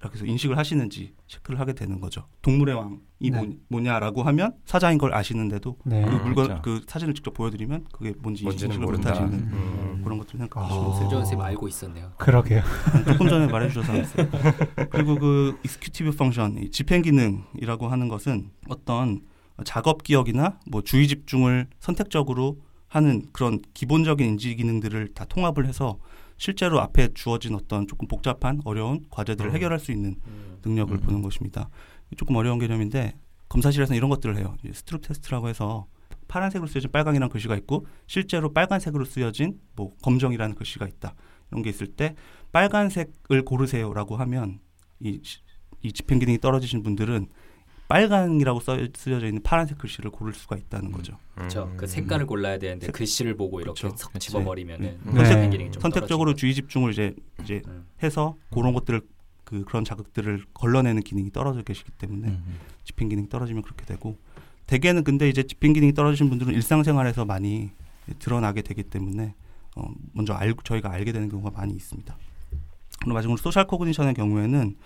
[0.00, 2.24] 이렇게 해서 인식을 하시는지 체크를 하게 되는 거죠.
[2.42, 3.30] 동물의 왕이 네.
[3.30, 6.02] 뭐, 뭐냐라고 하면 사자인 걸 아시는데도 네.
[6.02, 6.62] 그 음, 물건 그렇죠.
[6.62, 9.10] 그 사진을 직접 보여드리면 그게 뭔지 인식을 모른다.
[9.10, 10.00] 못하시는 음.
[10.02, 10.38] 그런 것들 아.
[10.38, 10.94] 생각하시면 돼요.
[10.94, 12.12] 세조 선생님 알고 있었네요.
[12.16, 12.62] 그러게요.
[13.06, 14.28] 조금 전에 말해주셔서 알았어요.
[14.90, 15.58] 그리고 그
[16.16, 19.20] 펑션, 이 집행 기능이라고 하는 것은 어떤
[19.64, 22.58] 작업 기억이나 뭐 주의 집중을 선택적으로
[22.88, 25.98] 하는 그런 기본적인 인지 기능들을 다 통합을 해서
[26.40, 29.54] 실제로 앞에 주어진 어떤 조금 복잡한 어려운 과제들을 음.
[29.54, 30.16] 해결할 수 있는
[30.64, 31.00] 능력을 음.
[31.02, 31.68] 보는 것입니다.
[32.16, 33.14] 조금 어려운 개념인데
[33.50, 34.56] 검사실에서는 이런 것들을 해요.
[34.72, 35.86] 스트룹 테스트라고 해서
[36.28, 41.14] 파란색으로 쓰여진 빨강이라는 글씨가 있고 실제로 빨간색으로 쓰여진 뭐 검정이라는 글씨가 있다.
[41.50, 42.14] 이런 게 있을 때
[42.52, 44.60] 빨간색을 고르세요라고 하면
[45.00, 45.40] 이, 시-
[45.82, 47.26] 이 집행 기능이 떨어지신 분들은
[47.90, 51.18] 빨강이라고 써, 쓰여져 있는 파란색 글씨를 고를 수가 있다는 거죠.
[51.34, 51.64] 그렇죠.
[51.64, 51.76] 음.
[51.76, 53.96] 그 색깔을 골라야 되는데 색- 글씨를 보고 이렇게 그쵸.
[53.96, 54.28] 석 그치.
[54.28, 55.12] 집어버리면은 네.
[55.12, 55.50] 선택 네.
[55.50, 57.62] 기능이 좀 선택적으로 주의 집중을 이제 이제.
[57.66, 57.84] 음.
[58.02, 59.00] 해서 그런 것들을
[59.44, 62.54] 그 그런 자극들을 걸러내는 기능이 떨어져 계시기 때문에 음.
[62.84, 64.16] 집행 기능이 떨어지면 그렇게 되고
[64.68, 67.70] 대개는 근데 이제 집행 기능이 떨어지신 분들은 일상생활에서 많이
[68.20, 69.34] 드러나게 되기 때문에
[69.76, 72.16] 어, 먼저 알, 저희가 알게 되는 경우가 많이 있습니다.
[73.00, 74.76] 그리고 마지막으로 social cognition의 경우에는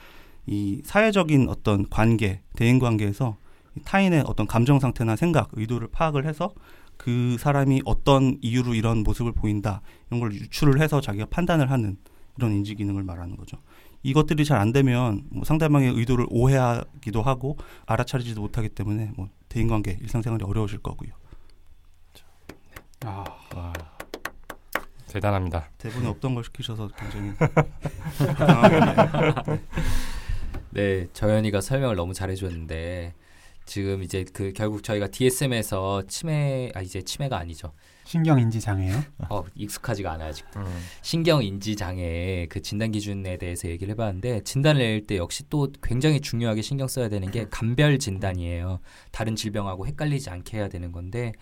[0.47, 3.37] 이 사회적인 어떤 관계, 대인 관계에서
[3.77, 6.53] 이 타인의 어떤 감정 상태나 생각, 의도를 파악을 해서
[6.97, 11.97] 그 사람이 어떤 이유로 이런 모습을 보인다 이런 걸 유추를 해서 자기가 판단을 하는
[12.39, 13.59] 이런 인지 기능을 말하는 거죠.
[14.03, 20.45] 이것들이 잘 안 되면 뭐 상대방의 의도를 오해하기도 하고 알아차리지도 못하기 때문에 뭐 대인관계, 일상생활이
[20.45, 21.11] 어려우실 거고요.
[23.07, 23.73] 아, 와.
[25.09, 25.69] 대단합니다.
[25.79, 27.33] 대본에 없던 걸 시키셔서 굉장히.
[30.75, 33.15] 네, 저현이가 설명을 너무 잘해줬는데
[33.65, 37.73] 지금 이제 그 결국 저희가 DSM에서 치매 아 이제 치매가 아니죠.
[38.05, 39.03] 신경 인지 장애요.
[39.31, 40.45] 어 익숙하지가 않아요 아직.
[40.57, 40.65] 음.
[41.01, 46.21] 신경 인지 장애 그 진단 기준에 대해서 얘기를 해봤는데 진단을 낼 때 역시 또 굉장히
[46.21, 48.81] 중요하게 신경 써야 되는 게 감별 진단이에요.
[49.13, 51.33] 다른 질병하고 헷갈리지 않게 해야 되는 건데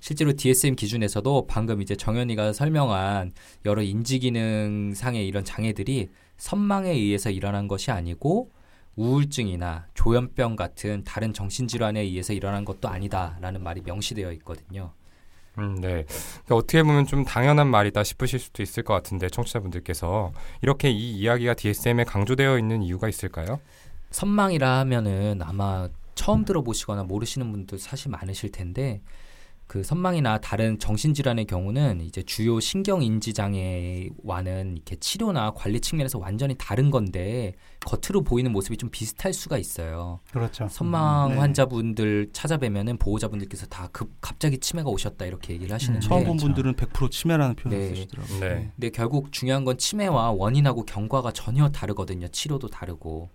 [0.00, 3.32] 실제로 DSM 기준에서도 방금 이제 정현이가 설명한
[3.64, 8.50] 여러 인지 기능 상의 이런 장애들이 선망에 의해서 일어난 것이 아니고
[8.96, 14.92] 우울증이나 조현병 같은 다른 정신질환에 의해서 일어난 것도 아니다라는 말이 명시되어 있거든요.
[15.58, 16.04] 음, 네.
[16.44, 21.54] 그러니까 어떻게 보면 좀 당연한 말이다 싶으실 수도 있을 것 같은데 청취자분들께서 이렇게 이 이야기가
[21.54, 23.60] DSM에 강조되어 있는 이유가 있을까요?
[24.10, 29.00] 선망이라 하면은 아마 처음 들어보시거나 모르시는 분들 사실 많으실 텐데
[29.72, 36.90] 그 선망이나 다른 정신질환의 경우는 이제 주요 신경인지 장애와는 이렇게 치료나 관리 측면에서 완전히 다른
[36.90, 37.54] 건데
[37.86, 40.20] 겉으로 보이는 모습이 좀 비슷할 수가 있어요.
[40.30, 40.68] 그렇죠.
[40.68, 41.36] 선망 네.
[41.38, 46.46] 환자분들 찾아뵈면은 보호자분들께서 다 급 갑자기 치매가 오셨다 이렇게 얘기를 하시는데 처음 본 그렇죠.
[46.48, 47.94] 분들은 100% 치매라는 표현을 네.
[47.94, 48.40] 쓰시더라고요.
[48.40, 48.70] 네.
[48.76, 52.28] 근데 결국 중요한 건 치매와 원인하고 경과가 전혀 다르거든요.
[52.28, 53.30] 치료도 다르고.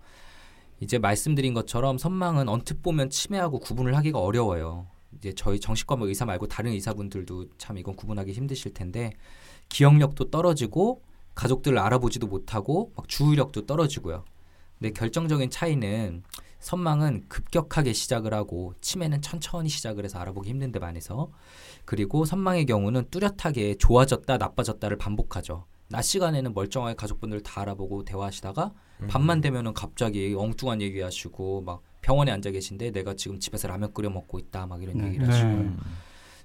[0.78, 4.86] 이제 말씀드린 것처럼 선망은 언뜻 보면 치매하고 구분을 하기가 어려워요.
[5.18, 9.12] 이제 저희 정신과 의사 말고 다른 의사분들도 참 이건 구분하기 힘드실 텐데
[9.68, 11.02] 기억력도 떨어지고
[11.34, 14.24] 가족들을 알아보지도 못하고 막 주의력도 떨어지고요.
[14.78, 16.22] 근데 결정적인 차이는
[16.60, 21.30] 선망은 급격하게 시작을 하고 치매는 천천히 시작을 해서 알아보기 힘든 데 반해서
[21.84, 25.66] 그리고 선망의 경우는 뚜렷하게 좋아졌다 나빠졌다를 반복하죠.
[25.88, 28.72] 낮 시간에는 멀쩡하게 가족분들 다 알아보고 대화하시다가
[29.08, 34.38] 밤만 되면은 갑자기 엉뚱한 얘기하시고 막 병원에 앉아 계신데 내가 지금 집에서 라면 끓여 먹고
[34.38, 35.08] 있다 막 이런 네.
[35.08, 35.32] 얘기를 네.
[35.32, 35.78] 하시고 음.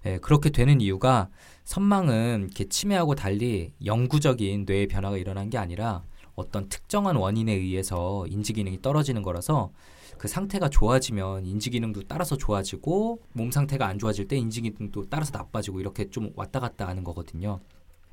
[0.05, 1.29] 예, 그렇게 되는 이유가
[1.63, 6.03] 선망은 이렇게 치매하고 달리 영구적인 뇌의 변화가 일어난 게 아니라
[6.35, 9.71] 어떤 특정한 원인에 의해서 인지 기능이 떨어지는 거라서
[10.17, 15.37] 그 상태가 좋아지면 인지 기능도 따라서 좋아지고 몸 상태가 안 좋아질 때 인지 기능도 따라서
[15.37, 17.59] 나빠지고 이렇게 좀 왔다 갔다 하는 거거든요.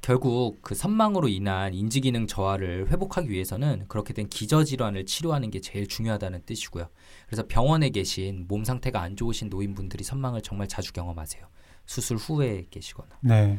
[0.02, 5.60] 결국 그 선망으로 인한 인지 기능 저하를 회복하기 위해서는 그렇게 된 기저 질환을 치료하는 게
[5.60, 6.88] 제일 중요하다는 뜻이고요.
[7.26, 11.44] 그래서 병원에 계신 몸 상태가 안 좋으신 노인분들이 선망을 정말 자주 경험하세요.
[11.86, 13.08] 수술 후에 계시거나.
[13.22, 13.58] 네.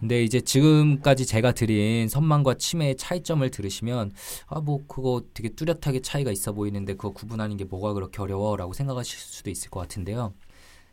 [0.00, 4.12] 근데 이제 지금까지 제가 드린 선망과 치매의 차이점을 들으시면
[4.48, 9.18] 아 뭐 그거 되게 뚜렷하게 차이가 있어 보이는데 그거 구분하는 게 뭐가 그렇게 어려워라고 생각하실
[9.18, 10.34] 수도 있을 것 같은데요.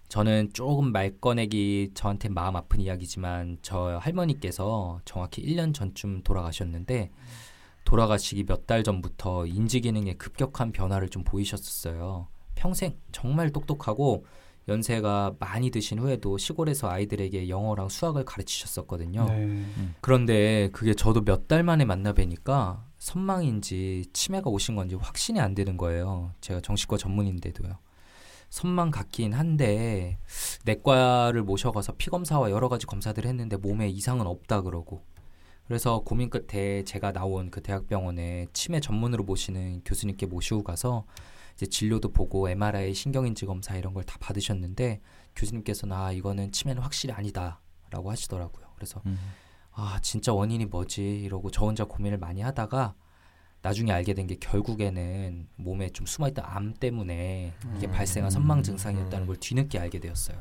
[0.09, 7.11] 저는 조금 말 꺼내기 저한테 마음 아픈 이야기지만 저 할머니께서 정확히 1년 전쯤 돌아가셨는데
[7.83, 12.27] 돌아가시기 몇 달 전부터 인지 기능에 급격한 변화를 좀 보이셨었어요.
[12.55, 14.25] 평생 정말 똑똑하고
[14.67, 19.25] 연세가 많이 드신 후에도 시골에서 아이들에게 영어랑 수학을 가르치셨었거든요.
[19.29, 19.65] 네.
[20.01, 25.77] 그런데 그게 저도 몇 달 만에 만나 뵈니까 선망인지 치매가 오신 건지 확신이 안 되는
[25.77, 26.33] 거예요.
[26.41, 27.77] 제가 정신과 전문인데도요.
[28.49, 30.17] 선망 같긴 한데
[30.65, 35.03] 내과를 모셔가서 피 검사와 여러 가지 검사들을 했는데 몸에 이상은 없다 그러고
[35.67, 41.05] 그래서 고민 끝에 제가 나온 그 대학병원에 치매 전문으로 모시는 교수님께 모시고 가서
[41.55, 45.01] 이제 진료도 보고 MRI 신경인지 검사 이런 걸 다 받으셨는데
[45.35, 48.65] 교수님께서는 아 이거는 치매는 확실히 아니다라고 하시더라고요.
[48.75, 49.19] 그래서 음.
[49.71, 52.95] 아 진짜 원인이 뭐지 이러고 저 혼자 고민을 많이 하다가
[53.67, 57.91] 나중에 알게 된 게 결국에는 몸에 좀 숨어있던 암 때문에 이게 음.
[57.91, 60.37] 발생한 선망 증상이었다는 걸 뒤늦게 알게 되었어요.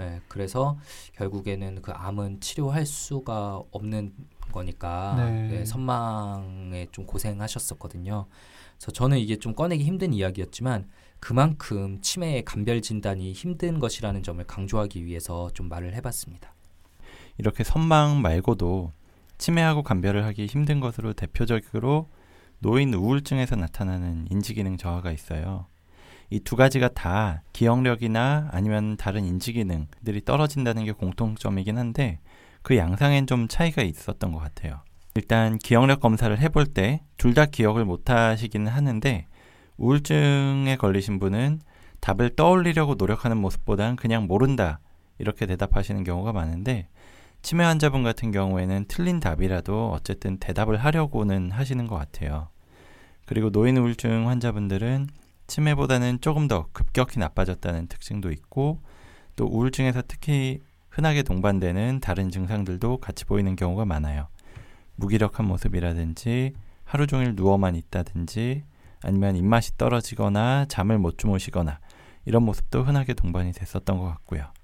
[0.00, 0.78] 예, 그래서
[1.14, 4.12] 결국에는 그 암은 치료할 수가 없는
[4.52, 5.60] 거니까 네.
[5.60, 8.26] 예, 선망에 좀 고생하셨었거든요.
[8.76, 10.88] 그래서 저는 이게 좀 꺼내기 힘든 이야기였지만
[11.20, 16.54] 그만큼 치매의 감별 진단이 힘든 것이라는 점을 강조하기 위해서 좀 말을 해봤습니다.
[17.38, 18.92] 이렇게 선망 말고도
[19.38, 22.08] 치매하고 감별을 하기 힘든 것으로 대표적으로
[22.58, 25.66] 노인 우울증에서 나타나는 인지기능 저하가 있어요.
[26.30, 32.18] 이 두 가지가 다 기억력이나 아니면 다른 인지기능들이 떨어진다는 게 공통점이긴 한데
[32.62, 34.80] 그 양상엔 좀 차이가 있었던 것 같아요.
[35.14, 39.26] 일단 기억력 검사를 해볼 때 둘 다 기억을 못 하시기는 하는데
[39.78, 41.60] 우울증에 걸리신 분은
[42.00, 44.80] 답을 떠올리려고 노력하는 모습보단 그냥 모른다
[45.18, 46.88] 이렇게 대답하시는 경우가 많은데
[47.46, 52.48] 치매 환자분 같은 경우에는 틀린 답이라도 어쨌든 대답을 하려고는 하시는 것 같아요.
[53.24, 55.06] 그리고 노인 우울증 환자분들은
[55.46, 58.80] 치매보다는 조금 더 급격히 나빠졌다는 특징도 있고
[59.36, 60.58] 또 우울증에서 특히
[60.90, 64.26] 흔하게 동반되는 다른 증상들도 같이 보이는 경우가 많아요.
[64.96, 68.64] 무기력한 모습이라든지 하루 종일 누워만 있다든지
[69.04, 71.78] 아니면 입맛이 떨어지거나 잠을 못 주무시거나
[72.24, 74.55] 이런 모습도 흔하게 동반이 됐었던 것 같고요.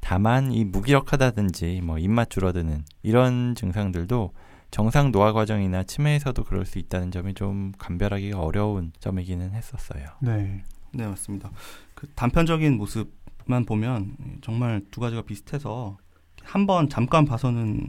[0.00, 4.32] 다만 이 무기력하다든지 뭐 입맛 줄어드는 이런 증상들도
[4.70, 10.06] 정상 노화 과정이나 치매에서도 그럴 수 있다는 점이 좀 감별하기가 어려운 점이기는 했었어요.
[10.20, 10.62] 네.
[10.92, 11.50] 네 맞습니다.
[11.94, 15.96] 그 단편적인 모습만 보면 정말 두 가지가 비슷해서
[16.42, 17.86] 한 번 잠깐 봐서는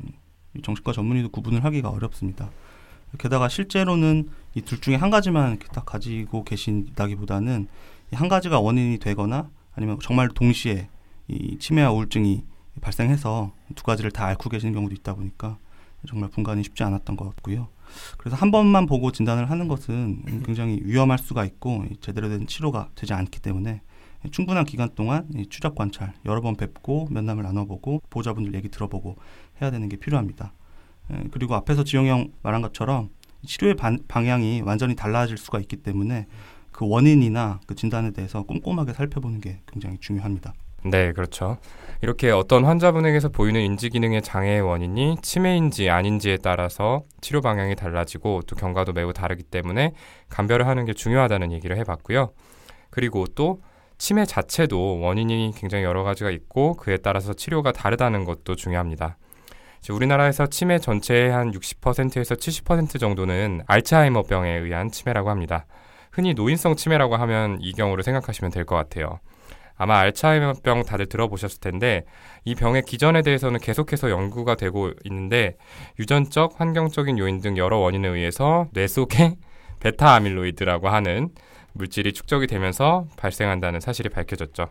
[0.55, 2.49] 이 정신과 전문의도 구분을 하기가 어렵습니다.
[3.17, 7.67] 게다가 실제로는 이 둘 중에 한 가지만 딱 가지고 계신다기보다는
[8.13, 10.89] 이한 가지가 원인이 되거나 아니면 정말 동시에
[11.31, 12.43] 이 치매와 우울증이
[12.81, 15.57] 발생해서 두 가지를 다 앓고 계시는 경우도 있다 보니까
[16.07, 17.67] 정말 분간이 쉽지 않았던 것 같고요.
[18.17, 23.13] 그래서 한 번만 보고 진단을 하는 것은 굉장히 위험할 수가 있고 제대로 된 치료가 되지
[23.13, 23.81] 않기 때문에
[24.31, 29.15] 충분한 기간 동안 이 추적 관찰 여러 번 뵙고 면담을 나눠보고 보호자분들 얘기 들어보고
[29.61, 30.53] 해야 되는 게 필요합니다.
[31.11, 33.09] 에, 그리고 앞에서 지영 형 말한 것처럼
[33.45, 36.27] 치료의 반- 방향이 완전히 달라질 수가 있기 때문에
[36.71, 40.53] 그 원인이나 그 진단에 대해서 꼼꼼하게 살펴보는 게 굉장히 중요합니다.
[40.83, 41.57] 네, 그렇죠.
[42.01, 48.55] 이렇게 어떤 환자분에게서 보이는 인지 기능의 장애의 원인이 치매인지 아닌지에 따라서 치료 방향이 달라지고 또
[48.55, 49.93] 경과도 매우 다르기 때문에
[50.29, 52.31] 감별을 하는 게 중요하다는 얘기를 해봤고요.
[52.89, 53.61] 그리고 또
[53.99, 59.17] 치매 자체도 원인이 굉장히 여러 가지가 있고 그에 따라서 치료가 다르다는 것도 중요합니다.
[59.91, 65.65] 우리나라에서 치매 전체의 한 60%에서 70% 정도는 알츠하이머병에 의한 치매라고 합니다.
[66.11, 69.19] 흔히 노인성 치매라고 하면 이 경우를 생각하시면 될 것 같아요.
[69.81, 72.05] 아마 알츠하이머병 다들 들어보셨을 텐데
[72.45, 75.57] 이 병의 기전에 대해서는 계속해서 연구가 되고 있는데
[75.97, 79.37] 유전적, 환경적인 요인 등 여러 원인에 의해서 뇌 속에
[79.81, 81.29] 베타 아밀로이드라고 하는
[81.73, 84.69] 물질이 축적이 되면서 발생한다는 사실이 밝혀졌죠.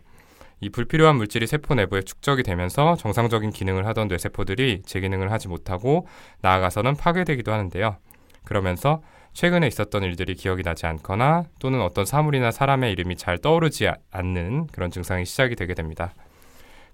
[0.60, 6.06] 이 불필요한 물질이 세포 내부에 축적이 되면서 정상적인 기능을 하던 뇌세포들이 제 기능을 하지 못하고
[6.40, 7.96] 나아가서는 파괴되기도 하는데요.
[8.44, 14.66] 그러면서 최근에 있었던 일들이 기억이 나지 않거나 또는 어떤 사물이나 사람의 이름이 잘 떠오르지 않는
[14.68, 16.14] 그런 증상이 시작이 되게 됩니다.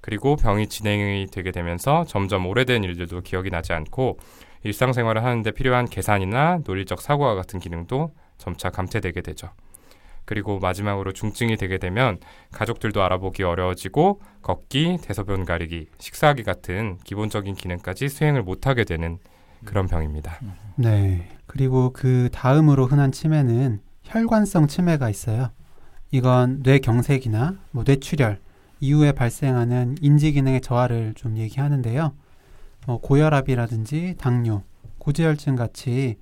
[0.01, 4.19] 그리고 병이 진행이 되게 되면서 점점 오래된 일들도 기억이 나지 않고
[4.63, 9.51] 일상생활을 하는데 필요한 계산이나 논리적 사고와 같은 기능도 점차 감퇴되게 되죠.
[10.25, 12.19] 그리고 마지막으로 중증이 되게 되면
[12.53, 19.19] 가족들도 알아보기 어려워지고 걷기, 대소변 가리기, 식사하기 같은 기본적인 기능까지 수행을 못하게 되는
[19.67, 20.41] 그런 병입니다.
[20.77, 21.29] 네.
[21.47, 25.51] 그리고 그 다음으로 흔한 치매는 혈관성 치매가 있어요.
[26.11, 28.41] 이건 뇌경색이나 뭐 뇌출혈
[28.81, 32.15] 이후에 발생하는 인지 기능의 저하를 좀 얘기하는데요.
[32.87, 34.63] 뭐 고혈압이라든지 당뇨,
[34.99, 36.17] 고지혈증 같이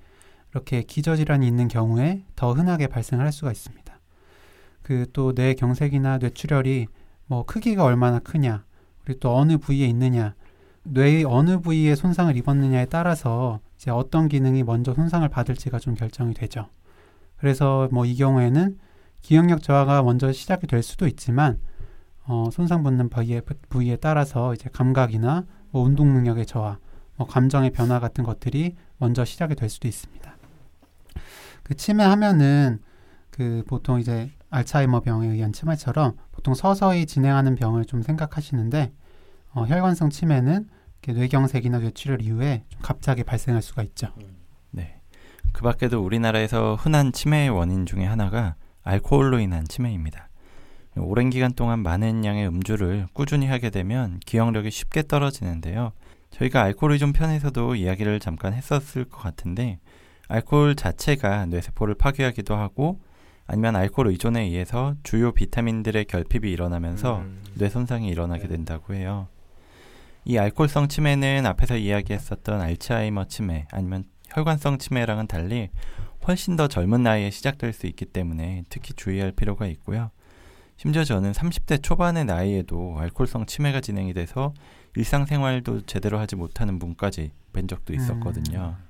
[0.51, 3.85] 이렇게 기저질환이 있는 경우에 더 흔하게 발생할 수가 있습니다.
[4.81, 6.87] 그 또 뇌경색이나 뇌출혈이
[7.27, 8.63] 뭐 크기가 얼마나 크냐,
[9.03, 10.35] 그리고 또 어느 부위에 있느냐,
[10.85, 16.67] 뇌의 어느 부위에 손상을 입었느냐에 따라서 이제 어떤 기능이 먼저 손상을 받을지가 좀 결정이 되죠.
[17.37, 18.77] 그래서 뭐 이 경우에는
[19.21, 21.59] 기억력 저하가 먼저 시작이 될 수도 있지만
[22.27, 26.77] 어, 손상 받는 부위에, 부위에 따라서 이제 감각이나 뭐 운동 능력의 저하,
[27.17, 30.37] 뭐 감정의 변화 같은 것들이 먼저 시작이 될 수도 있습니다.
[31.63, 32.79] 그 치매하면은
[33.31, 38.93] 그 보통 이제 알츠하이머 병에 의한 치매처럼 보통 서서히 진행하는 병을 좀 생각하시는데
[39.51, 40.69] 어, 혈관성 치매는
[41.13, 44.07] 뇌경색이나 뇌출혈 이후에 좀 갑자기 발생할 수가 있죠.
[44.71, 44.99] 네.
[45.51, 50.29] 그 밖에도 우리나라에서 흔한 치매의 원인 중에 하나가 알코올로 인한 치매입니다.
[50.97, 55.91] 오랜 기간 동안 많은 양의 음주를 꾸준히 하게 되면 기억력이 쉽게 떨어지는데요.
[56.31, 59.79] 저희가 알코올 의존 편에서도 이야기를 잠깐 했었을 것 같은데
[60.27, 62.99] 알코올 자체가 뇌세포를 파괴하기도 하고
[63.45, 67.43] 아니면 알코올 의존에 의해서 주요 비타민들의 결핍이 일어나면서 음.
[67.55, 68.49] 뇌 손상이 일어나게 네.
[68.49, 69.27] 된다고 해요.
[70.25, 75.69] 이 알코올성 치매는 앞에서 이야기했었던 알츠하이머 치매 아니면 혈관성 치매랑은 달리
[76.27, 80.09] 훨씬 더 젊은 나이에 시작될 수 있기 때문에 특히 주의할 필요가 있고요.
[80.77, 84.53] 심지어 저는 30대 초반의 나이에도 알코올성 치매가 진행이 돼서
[84.95, 87.99] 일상생활도 제대로 하지 못하는 분까지 뵌 적도 음.
[87.99, 88.75] 있었거든요.
[88.79, 88.85] 음.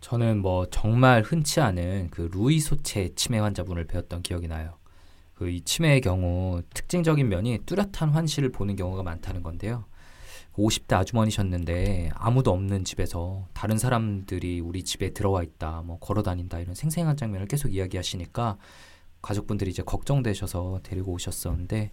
[0.00, 4.74] 저는 뭐 정말 흔치 않은 그 루이 소체 치매 환자분을 배웠던 기억이 나요.
[5.34, 9.84] 그 이 치매의 경우 특징적인 면이 뚜렷한 환시를 보는 경우가 많다는 건데요.
[10.56, 16.74] 50대 아주머니셨는데 아무도 없는 집에서 다른 사람들이 우리 집에 들어와 있다, 뭐 걸어 다닌다 이런
[16.74, 18.56] 생생한 장면을 계속 이야기하시니까
[19.22, 21.92] 가족분들이 이제 걱정되셔서 데리고 오셨었는데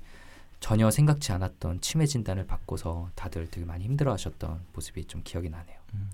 [0.59, 5.77] 전혀 생각지 않았던 치매 진단을 받고서 다들 되게 많이 힘들어하셨던 모습이 좀 기억이 나네요.
[5.93, 6.09] 음.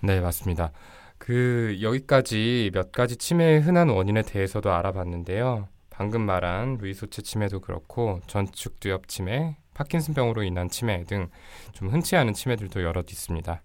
[0.00, 0.72] 네, 맞습니다.
[1.18, 5.68] 그 여기까지 몇 가지 치매의 흔한 원인에 대해서도 알아봤는데요.
[5.90, 11.30] 방금 말한 루이소체 치매도 그렇고 전축두엽 치매, 파킨슨병으로 인한 치매 등
[11.72, 13.62] 좀 흔치 않은 치매들도 여럿 있습니다.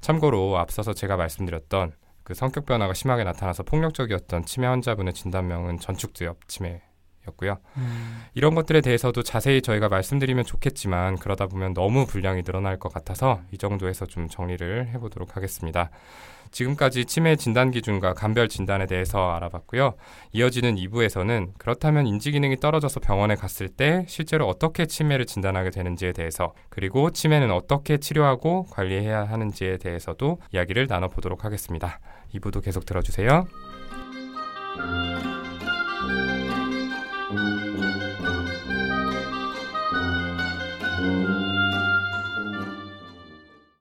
[0.00, 1.92] 참고로 앞서서 제가 말씀드렸던
[2.22, 6.82] 그 성격 변화가 심하게 나타나서 폭력적이었던 치매 환자분의 진단명은 전축두엽 치매
[7.28, 7.58] 였고요.
[7.76, 8.22] 음.
[8.34, 13.58] 이런 것들에 대해서도 자세히 저희가 말씀드리면 좋겠지만 그러다 보면 너무 분량이 늘어날 것 같아서 이
[13.58, 15.90] 정도에서 좀 정리를 해보도록 하겠습니다.
[16.50, 19.94] 지금까지 치매 진단 기준과 감별 진단에 대해서 알아봤고요.
[20.32, 26.54] 이어지는 2부에서는 그렇다면 인지 기능이 떨어져서 병원에 갔을 때 실제로 어떻게 치매를 진단하게 되는지에 대해서
[26.68, 32.00] 그리고 치매는 어떻게 치료하고 관리해야 하는지에 대해서도 이야기를 나눠보도록 하겠습니다.
[32.34, 33.46] 2부도 계속 들어주세요.